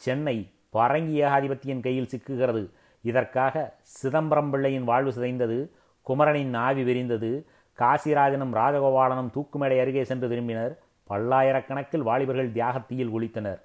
சென்னை 0.00 0.36
பரங்கி 0.76 1.14
ஏகாதிபத்தியின் 1.24 1.84
கையில் 1.86 2.10
சிக்குகிறது. 2.12 2.62
இதற்காக 3.04 3.54
சிதம்பரம் 3.82 4.50
பிள்ளையின் 4.50 4.84
வாழ்வு 4.84 5.10
சிதைந்தது 5.10 5.58
குமரனின் 6.06 6.54
ஆவி 6.54 6.82
விரிந்தது 6.82 7.30
காசிராஜனும் 7.78 8.54
ராஜகோபாலனும் 8.60 9.32
தூக்குமேடை 9.34 9.76
அருகே 9.80 10.04
சென்று 10.04 10.28
திரும்பினர் 10.28 10.74
பல்லாயிரக்கணக்கில் 11.10 12.06
வாலிபர்கள் 12.08 12.54
தியாகத்தீயில் 12.56 13.12
ஒழித்தனர் 13.16 13.60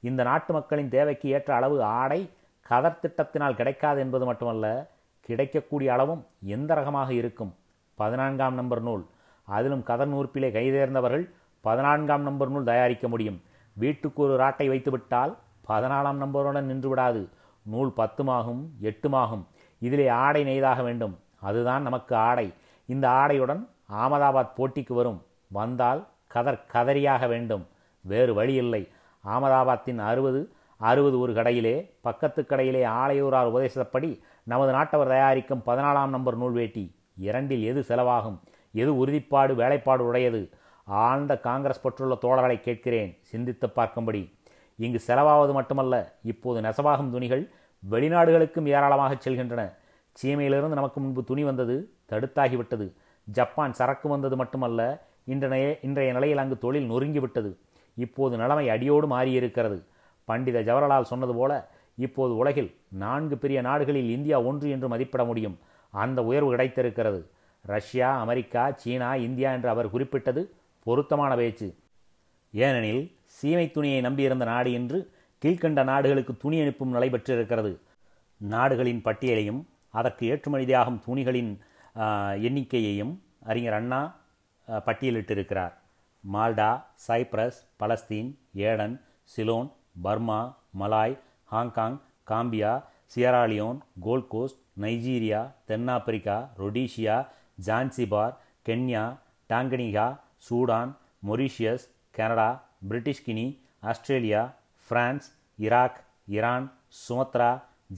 இந்த 0.00 0.22
நாட்டு 0.22 0.52
மக்களின் 0.52 0.88
தேவைக்கு 0.88 1.28
ஏற்ற 1.28 1.50
அளவு 1.54 1.76
ஆடை 1.82 2.20
கதர் 2.66 3.00
திட்டத்தினால் 3.02 3.58
கிடைக்காது 3.58 3.98
என்பது 4.00 4.24
மட்டுமல்ல 4.24 4.66
கிடைக்கக்கூடிய 5.28 5.88
அளவும் 5.92 6.22
எந்த 6.56 6.70
ரகமாக 6.74 7.12
இருக்கும்? 7.12 7.52
பதினான்காம் 7.94 8.54
நம்பர் 8.54 8.82
நூல். 8.82 9.04
அதிலும் 9.48 9.82
கதர் 9.82 10.10
நூற்பிலே 10.12 10.48
கைதேர்ந்தவர்கள் 10.56 11.24
பதினான்காம் 11.60 12.22
நம்பர் 12.22 12.50
நூல் 12.50 12.64
தயாரிக்க 12.64 13.08
முடியும். 13.08 13.38
வீட்டுக்கு 13.76 14.20
ஒரு 14.22 14.34
ராட்டை 14.42 14.66
வைத்துவிட்டால் 14.68 15.32
பதினாலாம் 15.68 16.20
நம்பருடன் 16.24 16.68
நின்றுவிடாது. 16.72 17.22
நூல் 17.66 17.92
பத்துமாகும் 17.96 18.64
எட்டுமாகும். 18.82 19.44
இதிலே 19.78 20.08
ஆடை 20.08 20.44
நெய்தாக 20.44 20.82
வேண்டும். 20.82 21.18
அதுதான் 21.40 21.82
நமக்கு 21.82 22.16
ஆடை. 22.16 22.52
இந்த 22.86 23.08
ஆடையுடன் 23.08 23.68
ஆமதாபாத் 23.92 24.50
போட்டிக்கு 24.56 24.92
வரும். 24.92 25.22
வந்தால் 25.48 26.06
கதர் 26.26 26.64
கதறியாக 26.72 27.28
வேண்டும். 27.28 27.66
வேறு 28.00 28.34
வழி 28.34 28.54
இல்லை 28.54 28.88
ஆமதாபாத்தின் 29.26 29.98
அறுபது 29.98 30.52
அறுபது 30.78 31.18
ஒரு 31.18 31.32
கடையிலே 31.32 31.90
பக்கத்து 32.00 32.44
கடையிலே 32.48 32.84
ஆலையூரார் 32.84 33.50
உபதேசப்படி 33.50 34.20
நமது 34.42 34.72
நாட்டவர் 34.72 35.08
தயாரிக்கும் 35.08 35.62
பதினாலாம் 35.66 36.08
நம்பர் 36.08 36.36
நூல் 36.36 36.52
வேட்டி. 36.52 36.94
இரண்டில் 37.16 37.62
எது 37.62 37.80
செலவாகும்? 37.80 38.38
எது 38.72 39.06
உறுதிப்பாடு 39.06 39.54
வேலைப்பாடு 39.54 40.06
உடையது? 40.06 40.50
ஆழ்ந்த 40.84 41.38
காங்கிரஸ் 41.38 41.88
பற்றுள்ள 41.88 42.18
தோழர்களை 42.22 42.60
கேட்கிறேன். 42.60 43.18
சிந்தித்து 43.20 43.66
பார்க்கும்படி. 43.66 44.35
இங்கு 44.76 45.00
செலவாவது 45.06 45.52
மட்டுமல்ல 45.52 45.94
இப்போது 46.22 46.60
நெசவாகும் 46.68 47.10
துணிகள் 47.10 47.50
வெளிநாடுகளுக்கும் 47.90 48.66
ஏராளமாக 48.66 49.14
செல்கின்றன. 49.14 49.62
சீமையிலிருந்து 50.22 50.78
நமக்கு 50.78 51.00
முன்பு 51.00 51.24
துணி 51.24 51.44
வந்தது 51.44 51.92
தடுத்தாகிவிட்டது. 52.10 52.86
ஜப்பான் 53.24 53.72
சரக்கு 53.72 54.08
வந்தது 54.08 54.36
மட்டுமல்ல 54.36 54.80
இன்றைய 55.24 55.78
இன்றைய 55.82 56.12
நிலையில் 56.12 56.38
அங்கு 56.38 56.58
தொழில் 56.58 56.90
நொறுங்கிவிட்டது. 56.90 57.50
இப்போது 57.96 58.36
நிலைமை 58.36 58.68
அடியோடு 58.68 59.06
மாறியிருக்கிறது. 59.06 59.78
பண்டித 60.24 60.60
ஜவஹர்லால் 60.60 61.10
சொன்னது 61.12 61.34
போல 61.34 61.52
இப்போது 61.94 62.36
உலகில் 62.36 62.70
நான்கு 62.88 63.38
பெரிய 63.38 63.60
நாடுகளில் 63.60 64.10
இந்தியா 64.10 64.40
ஒன்று 64.40 64.70
என்று 64.70 64.88
மதிப்பிட 64.88 65.24
முடியும். 65.24 65.58
அந்த 65.90 66.24
உயர்வு 66.24 66.50
கிடைத்திருக்கிறது. 66.50 67.20
ரஷ்யா 67.64 68.20
அமெரிக்கா 68.20 68.72
சீனா 68.76 69.14
இந்தியா 69.14 69.52
என்று 69.52 69.68
அவர் 69.68 69.90
குறிப்பிட்டது 69.90 70.42
பொருத்தமான 70.82 71.36
பேச்சு. 71.36 71.68
ஏனெனில் 72.64 73.04
சீமை 73.36 73.66
துணியை 73.70 74.00
நம்பியிருந்த 74.06 74.44
நாடு 74.50 74.70
என்று 74.78 74.98
கீழ்கண்ட 75.42 75.80
நாடுகளுக்கு 75.90 76.32
துணி 76.42 76.56
அனுப்பும் 76.64 76.94
நிலை 76.96 77.08
பெற்றிருக்கிறது. 77.14 77.72
நாடுகளின் 78.40 79.02
பட்டியலையும் 79.06 79.60
அதற்கு 79.94 80.22
ஏற்றுமதியாகும் 80.32 81.00
துணிகளின் 81.06 81.52
எண்ணிக்கையையும் 82.48 83.12
அறிஞர் 83.50 83.76
Anna 83.78 84.00
பட்டியலிட்டிருக்கிறார். 84.86 85.74
Malta 86.24 86.70
Cyprus 87.06 87.58
Palestine 87.80 88.30
Aden 88.68 88.94
Ceylon 89.34 89.68
Burma 90.04 90.40
Malay 90.80 91.16
Hong Kong 91.52 91.98
Gambia 92.30 92.72
Sierra Leone 93.14 93.78
Gold Coast 94.06 94.60
Nigeria 94.82 95.42
தென்னாப்பிரிக்கா 95.68 96.38
Rhodesia 96.62 97.16
Zanzibar 97.66 98.34
Kenya 98.68 99.04
Tanganyika 99.50 100.06
Sudan 100.46 100.92
Mauritius 101.28 101.86
Canada 102.16 102.50
British 102.88 103.24
Guinea 103.26 103.46
Australia 103.90 104.42
France 104.88 105.26
Iraq 105.58 105.98
Iran 106.36 106.66
Sumatra 107.00 107.50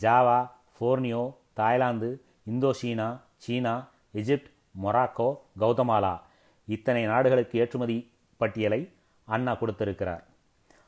Java 0.02 0.38
Borneo 0.74 1.22
Thailand 1.58 2.10
Indochina 2.50 3.08
China 3.44 3.74
Egypt 4.14 4.48
Morocco 4.82 5.28
Guatemala. 5.60 6.14
இத்தனை 6.68 7.02
நாடுகளுக்கு 7.04 7.58
ஏற்றுமதி 7.58 7.98
பட்டியலை 8.36 8.80
அண்ணா 9.24 9.54
கொடுத்திருக்கிறார். 9.54 10.24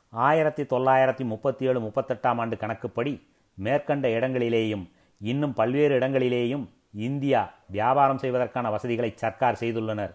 ஆயிரத்தி 0.09 0.63
தொள்ளாயிரத்தி 0.63 1.25
முப்பத்தி 1.33 1.65
ஏழு 1.65 1.79
முப்பத்தெட்டாம் 1.79 2.39
ஆண்டு 2.43 2.57
கணக்குப்படி 2.57 3.13
மேற்கண்ட 3.53 4.07
இடங்களிலேயும் 4.07 4.85
இன்னும் 5.21 5.53
பல்வேறு 5.53 5.99
இடங்களிலேயும் 5.99 6.65
இந்தியா 6.91 7.41
வியாபாரம் 7.67 8.17
செய்வதற்கான 8.17 8.69
வசதிகளை 8.69 9.13
சர்க்கார் 9.15 9.59
செய்துள்ளனர். 9.59 10.13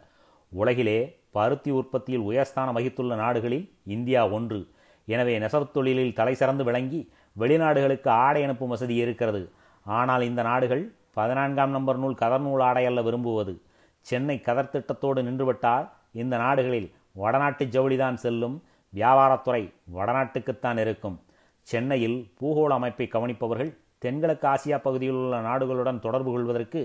உலகிலே 0.53 0.99
பருத்தி 1.37 1.71
உற்பத்தியில் 1.79 2.27
உயர்ஸ்தானம் 2.29 2.77
வகித்துள்ள 2.79 3.15
நாடுகளில் 3.23 3.65
இந்தியா 3.95 4.23
ஒன்று. 4.37 4.61
எனவே 5.15 5.35
நெசவுத் 5.43 5.75
தொழிலில் 5.77 6.17
தலை 6.19 6.35
சிறந்து 6.41 6.65
விளங்கி 6.69 7.01
வெளிநாடுகளுக்கு 7.39 8.11
ஆடை 8.27 8.41
அனுப்பும் 8.47 8.73
வசதி 8.75 8.95
இருக்கிறது. 9.05 9.43
ஆனால் 9.87 10.23
இந்த 10.31 10.43
நாடுகள் 10.51 10.85
பதினான்காம் 11.19 11.75
நம்பர் 11.77 12.01
நூல் 12.03 12.21
கதர் 12.23 12.45
நூல் 12.47 12.63
ஆடை 12.69 12.85
அல்ல 12.91 13.01
விரும்புவது. 13.09 13.55
சென்னை 14.07 14.37
கதர் 14.47 14.73
திட்டத்தோடு 14.75 15.21
நின்றுவிட்டால் 15.29 15.87
இந்த 16.23 16.35
நாடுகளில் 16.45 16.89
வடநாட்டு 17.23 17.65
ஜவுளிதான் 17.75 18.19
செல்லும். 18.25 18.57
வியாபாரத்துறை 18.93 19.63
வடநாட்டுக்குத்தான் 19.97 20.79
இருக்கும். 20.85 21.17
சென்னையில் 21.71 22.19
பூகோள 22.41 22.73
அமைப்பை 22.79 23.07
கவனிப்பவர்கள் 23.15 23.73
தென்கிழக்கு 24.05 24.47
ஆசியா 24.49 24.79
பகுதியில் 24.87 25.19
உள்ள 25.21 25.37
நாடுகளுடன் 25.49 26.05
தொடர்பு 26.05 26.31
கொள்வதற்கு 26.35 26.81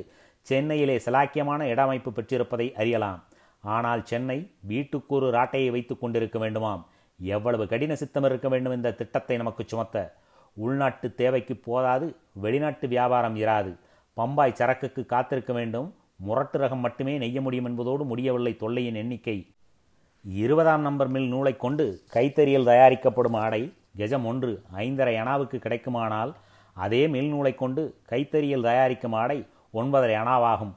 சென்னையிலே 0.49 0.95
சிலாக்கியமான 1.05 1.61
இடமைப்பு 1.73 2.11
பெற்றிருப்பதை 2.11 2.67
அறியலாம். 2.81 3.19
ஆனால் 3.61 4.03
சென்னை 4.03 4.51
வீட்டுக்கு 4.61 5.15
ஒரு 5.15 5.31
ராட்டையை 5.31 5.71
வைத்துக் 5.71 6.01
கொண்டிருக்க 6.01 6.39
வேண்டுமாம். 6.39 6.83
எவ்வளவு 7.19 7.67
கடின 7.67 7.95
சித்தம் 7.95 8.23
இருக்க 8.23 8.49
வேண்டும் 8.49 8.73
இந்த 8.73 8.91
திட்டத்தை 8.91 9.37
நமக்கு 9.37 9.63
சுமத்த? 9.67 10.15
உள்நாட்டு 10.53 11.15
தேவைக்கு 11.15 11.55
போதாது 11.55 12.15
வெளிநாட்டு 12.33 12.87
வியாபாரம் 12.87 13.35
இராது. 13.35 13.77
பம்பாய் 14.13 14.53
சரக்குக்கு 14.53 15.05
காத்திருக்க 15.05 15.53
வேண்டும். 15.53 15.93
முரட்டு 16.15 16.59
ரகம் 16.59 16.79
மட்டுமே 16.79 17.17
நெய்ய 17.17 17.41
முடியும் 17.41 17.65
என்பதோடு 17.65 18.03
முடியவில்லை 18.03 18.55
தொல்லையின் 18.55 18.95
எண்ணிக்கை. 18.95 19.53
இருபதாம் 20.25 20.81
நம்பர் 20.81 21.07
மில் 21.07 21.27
நூலை 21.27 21.57
கொண்டு 21.57 22.01
கைத்தறியில் 22.13 22.63
தயாரிக்கப்படும் 22.63 23.33
ஆடை 23.33 23.73
கெஜம் 23.97 24.23
ஒன்று 24.23 24.63
ஐந்தரை 24.75 25.15
அணாவுக்கு 25.15 25.57
கிடைக்குமானால் 25.57 26.33
அதே 26.73 27.07
மில் 27.07 27.27
நூலை 27.27 27.55
கொண்டு 27.55 27.97
கைத்தறியில் 28.09 28.61
தயாரிக்கும் 28.61 29.13
ஆடை 29.13 29.45
ஒன்பதரை 29.73 30.15
அணாவாகும். 30.23 30.73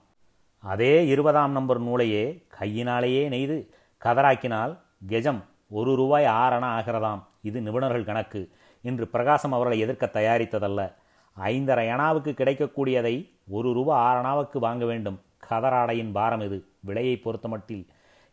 அதே 0.59 1.07
இருபதாம் 1.07 1.53
நம்பர் 1.53 1.81
நூலையே 1.81 2.44
கையினாலேயே 2.59 3.29
நெய்து 3.29 3.69
கதராக்கினால் 4.05 4.79
கெஜம் 5.09 5.43
ஒரு 5.69 5.97
ரூபாய் 5.97 6.25
ஆறணா 6.25 6.71
ஆகிறதாம். 6.79 7.23
இது 7.43 7.61
நிபுணர்கள் 7.61 8.05
கணக்கு. 8.05 8.51
இன்று 8.83 9.09
பிரகாசம் 9.09 9.53
அவர்களை 9.53 9.79
எதிர்க்க 9.79 10.11
தயாரித்ததல்ல. 10.13 10.93
ஐந்தரை 11.37 11.89
அணாவுக்கு 11.89 12.33
கிடைக்கக்கூடியதை 12.33 13.31
ஒரு 13.49 13.73
ரூபா 13.73 13.97
ஆறணாவுக்கு 13.97 14.59
வாங்க 14.59 14.85
வேண்டும். 14.85 15.21
கதராடையின் 15.51 16.13
பாரம் 16.13 16.41
இது. 16.41 16.65
விலையை 16.81 17.21
பொறுத்தமட்டில் 17.25 17.87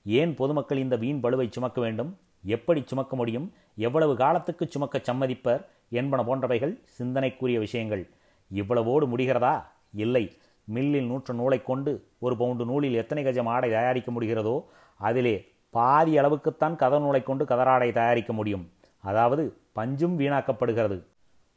ஏன் 0.05 0.35
பொதுமக்கள் 0.35 0.77
இந்த 0.77 0.95
வீண் 0.95 1.19
பழுவை 1.23 1.51
சுமக்க 1.51 1.81
வேண்டும்? 1.81 2.17
எப்படி 2.43 2.83
சுமக்க 2.85 3.15
முடியும்? 3.15 3.53
எவ்வளவு 3.75 4.15
காலத்துக்கு 4.15 4.67
சுமக்க 4.69 4.97
சம்மதிப்பர்? 4.97 5.65
என்பன 5.89 6.23
போன்றவைகள் 6.23 6.79
சிந்தனைக்குரிய 6.97 7.59
விஷயங்கள். 7.59 8.09
இவ்வளவோடு 8.53 9.07
முடிகிறதா? 9.07 9.63
இல்லை. 9.93 10.33
மில்லில் 10.63 11.07
நூற்று 11.07 11.33
நூலை 11.33 11.61
கொண்டு 11.61 11.91
ஒரு 12.19 12.37
பவுண்டு 12.37 12.65
நூலில் 12.65 12.93
எத்தனை 12.93 13.23
கஜம் 13.25 13.49
ஆடை 13.49 13.69
தயாரிக்க 13.69 14.11
முடிகிறதோ 14.11 14.55
அதிலே 14.95 15.35
பாதி 15.69 16.19
அளவுக்குத்தான் 16.19 16.75
கதர் 16.75 17.01
நூலை 17.01 17.23
கொண்டு 17.23 17.45
கதராடை 17.45 17.91
தயாரிக்க 17.91 18.33
முடியும். 18.33 18.71
அதாவது 18.99 19.43
பஞ்சும் 19.75 20.15
வீணாக்கப்படுகிறது. 20.19 20.97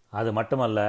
அது 0.08 0.32
மட்டுமல்ல 0.32 0.80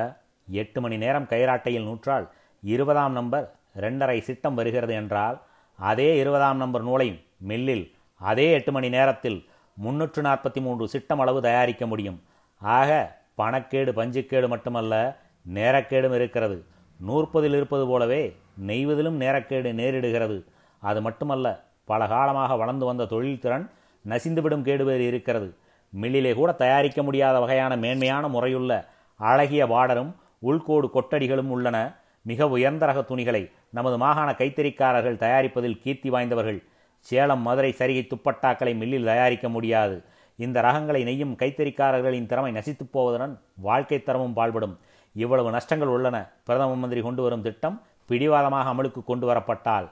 எட்டு 0.48 0.82
மணி 0.82 0.98
நேரம் 0.98 1.30
கயிறாட்டையில் 1.30 1.84
நூற்றால் 1.84 2.32
இருபதாம் 2.64 3.12
நம்பர் 3.12 3.56
ரெண்டரை 3.76 4.18
சிட்டம் 4.22 4.54
வருகிறது 4.54 4.94
என்றால் 4.94 5.42
அதே 5.76 6.18
இருபதாம் 6.18 6.58
நம்பர் 6.58 6.84
நூலை 6.84 7.26
மில்லில் 7.48 7.94
அதே 8.22 8.52
எட்டு 8.52 8.72
மணி 8.72 8.90
நேரத்தில் 8.90 9.50
முன்னூற்று 9.74 10.22
நாற்பத்தி 10.22 10.62
மூன்று 10.62 10.88
சிட்டம் 10.88 11.20
அளவு 11.20 11.42
தயாரிக்க 11.42 11.88
முடியும். 11.88 12.22
ஆக 12.62 13.20
பணக்கேடு 13.38 13.92
பஞ்சுக்கேடு 14.00 14.48
மட்டுமல்ல 14.48 15.20
நேரக்கேடும் 15.54 16.16
இருக்கிறது. 16.16 16.66
நூற்பதில் 17.08 17.56
இருப்பது 17.56 17.88
போலவே 17.88 18.36
நெய்வதிலும் 18.68 19.20
நேரக்கேடு 19.20 19.72
நேரிடுகிறது. 19.74 20.44
அது 20.80 21.02
மட்டுமல்ல 21.02 21.64
பல 21.84 22.08
காலமாக 22.08 22.56
வளர்ந்து 22.56 22.86
வந்த 22.86 23.04
தொழில்திறன் 23.04 23.70
நசிந்துவிடும் 24.08 24.62
கேடு 24.62 24.86
வேறு 24.86 25.06
இருக்கிறது. 25.06 25.56
மில்லிலே 26.02 26.34
கூட 26.34 26.52
தயாரிக்க 26.52 27.04
முடியாத 27.04 27.40
வகையான 27.40 27.76
மேன்மையான 27.76 28.28
முறையுள்ள 28.28 28.86
அழகிய 29.16 29.66
வாடரும் 29.66 30.16
உள்கோடு 30.40 30.90
கொட்டடிகளும் 30.94 31.48
உள்ளன. 31.48 31.96
மிக 32.22 32.50
உயர்ந்த 32.50 32.86
ரக 32.86 33.02
துணிகளை 33.02 33.52
நமது 33.70 33.98
மாகாண 33.98 34.32
கைத்தறிக்காரர்கள் 34.32 35.18
தயாரிப்பதில் 35.18 35.80
கீர்த்தி 35.80 36.10
வாய்ந்தவர்கள். 36.10 36.64
சேலம் 37.00 37.42
மதுரை 37.42 37.76
சரிகை 37.78 38.08
துப்பட்டாக்களை 38.08 38.76
மில்லில் 38.76 39.06
தயாரிக்க 39.06 39.50
முடியாது. 39.50 40.04
இந்த 40.36 40.62
ரகங்களை 40.62 41.04
நெய்யும் 41.04 41.36
கைத்தறிக்காரர்களின் 41.36 42.26
திறமை 42.26 42.52
நசித்துப் 42.52 42.92
போவதுடன் 42.92 43.40
வாழ்க்கை 43.56 44.04
தரமும் 44.04 44.36
பாழ்படும். 44.36 44.78
இவ்வளவு 45.24 45.50
நஷ்டங்கள் 45.56 45.94
உள்ளன. 45.96 46.18
பிரதம 46.48 46.76
மந்திரி 46.76 47.02
கொண்டு 47.02 47.22
வரும் 47.26 47.46
திட்டம் 47.48 47.78
பிடிவாதமாக 48.10 48.72
அமலுக்கு 48.74 49.02
கொண்டு 49.04 49.26
வரப்பட்டால். 49.32 49.88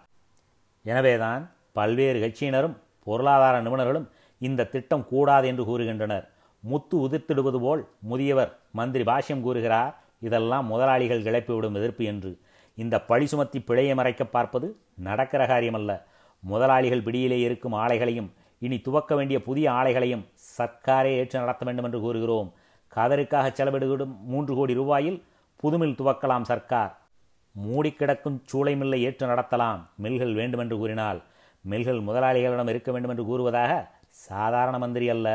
எனவேதான் 0.91 1.43
பல்வேறு 1.77 2.19
கட்சியினரும் 2.23 2.75
பொருளாதார 3.07 3.55
நிபுணர்களும் 3.61 4.07
இந்த 4.41 4.69
திட்டம் 4.73 5.07
கூடாது 5.07 5.45
என்று 5.47 5.63
கூறுகின்றனர். 5.69 6.25
முத்து 6.59 6.95
உதிர்த்திடுவது 7.05 7.59
போல் 7.65 7.81
முதியவர் 8.09 8.51
மந்திரி 8.71 9.03
பாஷ்யம் 9.11 9.45
கூறுகிறார் 9.47 9.93
இதெல்லாம் 10.27 10.65
முதலாளிகள் 10.65 11.25
கிளப்பிவிடும் 11.27 11.77
எதிர்ப்பு 11.79 12.03
என்று. 12.11 12.31
இந்த 12.77 12.95
பழி 13.09 13.25
சுமத்தி 13.31 13.59
பிழையை 13.59 13.95
மறைக்க 13.95 14.23
பார்ப்பது 14.25 14.67
நடக்கிற 15.07 15.41
காரியமல்ல. 15.47 15.91
முதலாளிகள் 16.43 17.05
பிடியிலே 17.07 17.39
இருக்கும் 17.39 17.73
ஆலைகளையும் 17.73 18.29
இனி 18.59 18.77
துவக்க 18.87 19.15
வேண்டிய 19.15 19.37
புதிய 19.47 19.65
ஆலைகளையும் 19.71 20.23
சர்க்காரே 20.57 21.11
ஏற்று 21.19 21.37
நடத்த 21.39 21.65
வேண்டும் 21.65 21.87
என்று 21.87 21.99
கூறுகிறோம். 22.05 22.49
காதலுக்காக 22.95 23.47
செலவிடுகிடும் 23.49 24.13
மூன்று 24.31 24.53
கோடி 24.55 24.73
ரூபாயில் 24.79 25.19
புதுமில் 25.61 25.95
துவக்கலாம் 25.99 26.49
சர்க்கார். 26.49 26.93
மூடி 27.65 27.91
கிடக்கும் 27.91 28.37
சூளை 28.51 28.73
மில்லை 28.81 28.99
ஏற்று 29.07 29.25
நடத்தலாம். 29.27 29.81
மில்கள் 30.03 30.33
வேண்டுமென்று 30.33 30.77
கூறினால் 30.77 31.19
மில்கள் 31.71 31.99
முதலாளிகளிடம் 32.07 32.69
இருக்க 32.69 32.91
வேண்டுமென்று 32.91 33.25
கூறுவதாக 33.25 33.71
சாதாரண 34.09 34.77
மந்திரி 34.77 35.09
அல்ல 35.09 35.27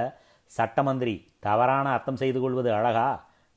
சட்டமந்திரி 0.56 1.14
தவறான 1.46 1.86
அர்த்தம் 1.92 2.20
செய்து 2.22 2.40
கொள்வது 2.40 2.70
அழகா? 2.72 3.08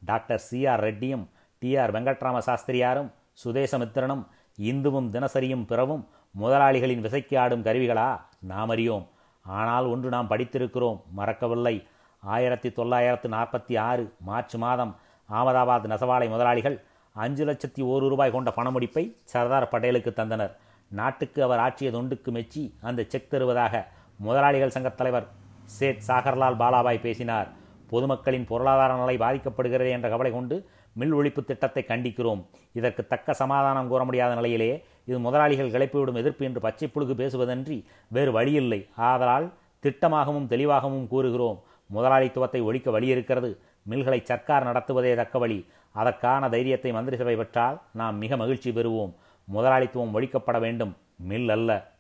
டாக்டர் 0.06 0.44
சி 0.48 0.60
ஆர் 0.68 0.84
ரெட்டியும் 0.84 1.26
டி 1.60 1.78
ஆர் 1.78 1.94
வெங்கட்ராம 1.96 2.38
சாஸ்திரியாரும் 2.48 3.10
சுதேசமித்திரனும் 3.44 4.24
இந்துவும் 4.70 5.10
தினசரியும் 5.16 5.66
பிறவும் 5.66 6.04
முதலாளிகளின் 6.40 7.04
விசைக்கு 7.06 7.36
ஆடும் 7.40 7.66
கருவிகளா? 7.66 8.10
நாம் 8.42 8.70
அறியோம். 8.70 9.06
ஆனால் 9.46 9.86
ஒன்று 9.86 10.10
நாம் 10.10 10.30
படித்திருக்கிறோம் 10.30 11.00
மறக்கவில்லை. 11.20 11.76
ஆயிரத்தி 12.24 12.72
தொள்ளாயிரத்து 12.72 13.30
நாற்பத்தி 13.30 13.80
ஆறு 13.80 14.14
மார்ச் 14.20 14.56
மாதம் 14.56 14.96
அகமதாபாத் 15.34 15.88
நெசவாலை 15.88 16.30
முதலாளிகள் 16.30 16.84
அஞ்சு 17.14 17.46
லட்சத்தி 17.46 17.88
ஒரு 17.88 18.10
ரூபாய் 18.10 18.32
கொண்ட 18.32 18.54
பணமுடிப்பை 18.56 19.18
சர்தார் 19.24 19.68
பட்டேலுக்கு 19.72 20.12
தந்தனர். 20.12 20.52
நாட்டுக்கு 20.88 21.44
அவர் 21.44 21.60
ஆற்றிய 21.60 21.92
தொண்டுக்கு 21.92 22.32
மெச்சி 22.32 22.76
அந்த 22.82 23.04
செக் 23.08 23.30
தருவதாக 23.30 23.88
முதலாளிகள் 24.16 24.72
சங்கத் 24.74 24.96
தலைவர் 24.96 25.28
சேத் 25.80 26.02
சாகர்லால் 26.08 26.58
பாலாபாய் 26.58 27.00
பேசினார். 27.00 27.48
பொதுமக்களின் 27.90 28.46
பொருளாதார 28.46 29.06
நிலை 29.06 29.18
பாதிக்கப்படுகிறது 29.18 29.90
என்ற 29.90 30.10
கவலை 30.10 30.32
கொண்டு 30.32 30.70
மில் 30.94 31.16
ஒழிப்பு 31.16 31.46
திட்டத்தை 31.46 31.86
கண்டிக்கிறோம். 31.88 32.46
இதற்கு 32.72 33.08
தக்க 33.08 33.34
சமாதானம் 33.34 33.88
கூற 33.88 34.04
முடியாத 34.04 34.36
நிலையிலே 34.36 34.86
இது 35.06 35.20
முதலாளிகள் 35.20 35.72
கிளப்பிவிடும் 35.72 36.16
எதிர்ப்பு 36.16 36.46
என்று 36.46 36.62
பச்சை 36.62 36.92
புழுகு 36.96 37.16
பேசுவதன்றி 37.16 37.86
வேறு 38.08 38.32
வழியில்லை. 38.32 38.90
ஆதலால் 38.96 39.52
திட்டமாகவும் 39.84 40.48
தெளிவாகவும் 40.48 41.08
கூறுகிறோம். 41.08 41.64
முதலாளித்துவத்தை 41.94 42.62
ஒழிக்க 42.62 42.92
வழி 42.92 43.08
இருக்கிறது. 43.08 43.60
மில்களை 43.90 44.24
சர்க்கார் 44.24 44.66
நடத்துவதே 44.66 45.16
தக்க 45.16 45.40
வழி. 45.40 45.68
அதற்கான 45.92 46.50
தைரியத்தை 46.50 46.92
மந்திரி 46.92 47.18
சபை 47.18 47.36
பெற்றால் 47.36 47.82
நாம் 47.94 48.18
மிக 48.18 48.38
மகிழ்ச்சி 48.38 48.72
பெறுவோம். 48.72 49.14
முதலாளித்துவம் 49.46 50.20
ஒழிக்கப்பட 50.20 50.60
வேண்டும். 50.60 50.98
மில் 51.16 51.50
அல்ல. 51.50 51.92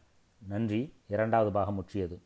நன்றி. 0.47 0.93
இரண்டாவது 1.07 1.51
பாகம் 1.51 1.75
முற்றியது 1.75 2.21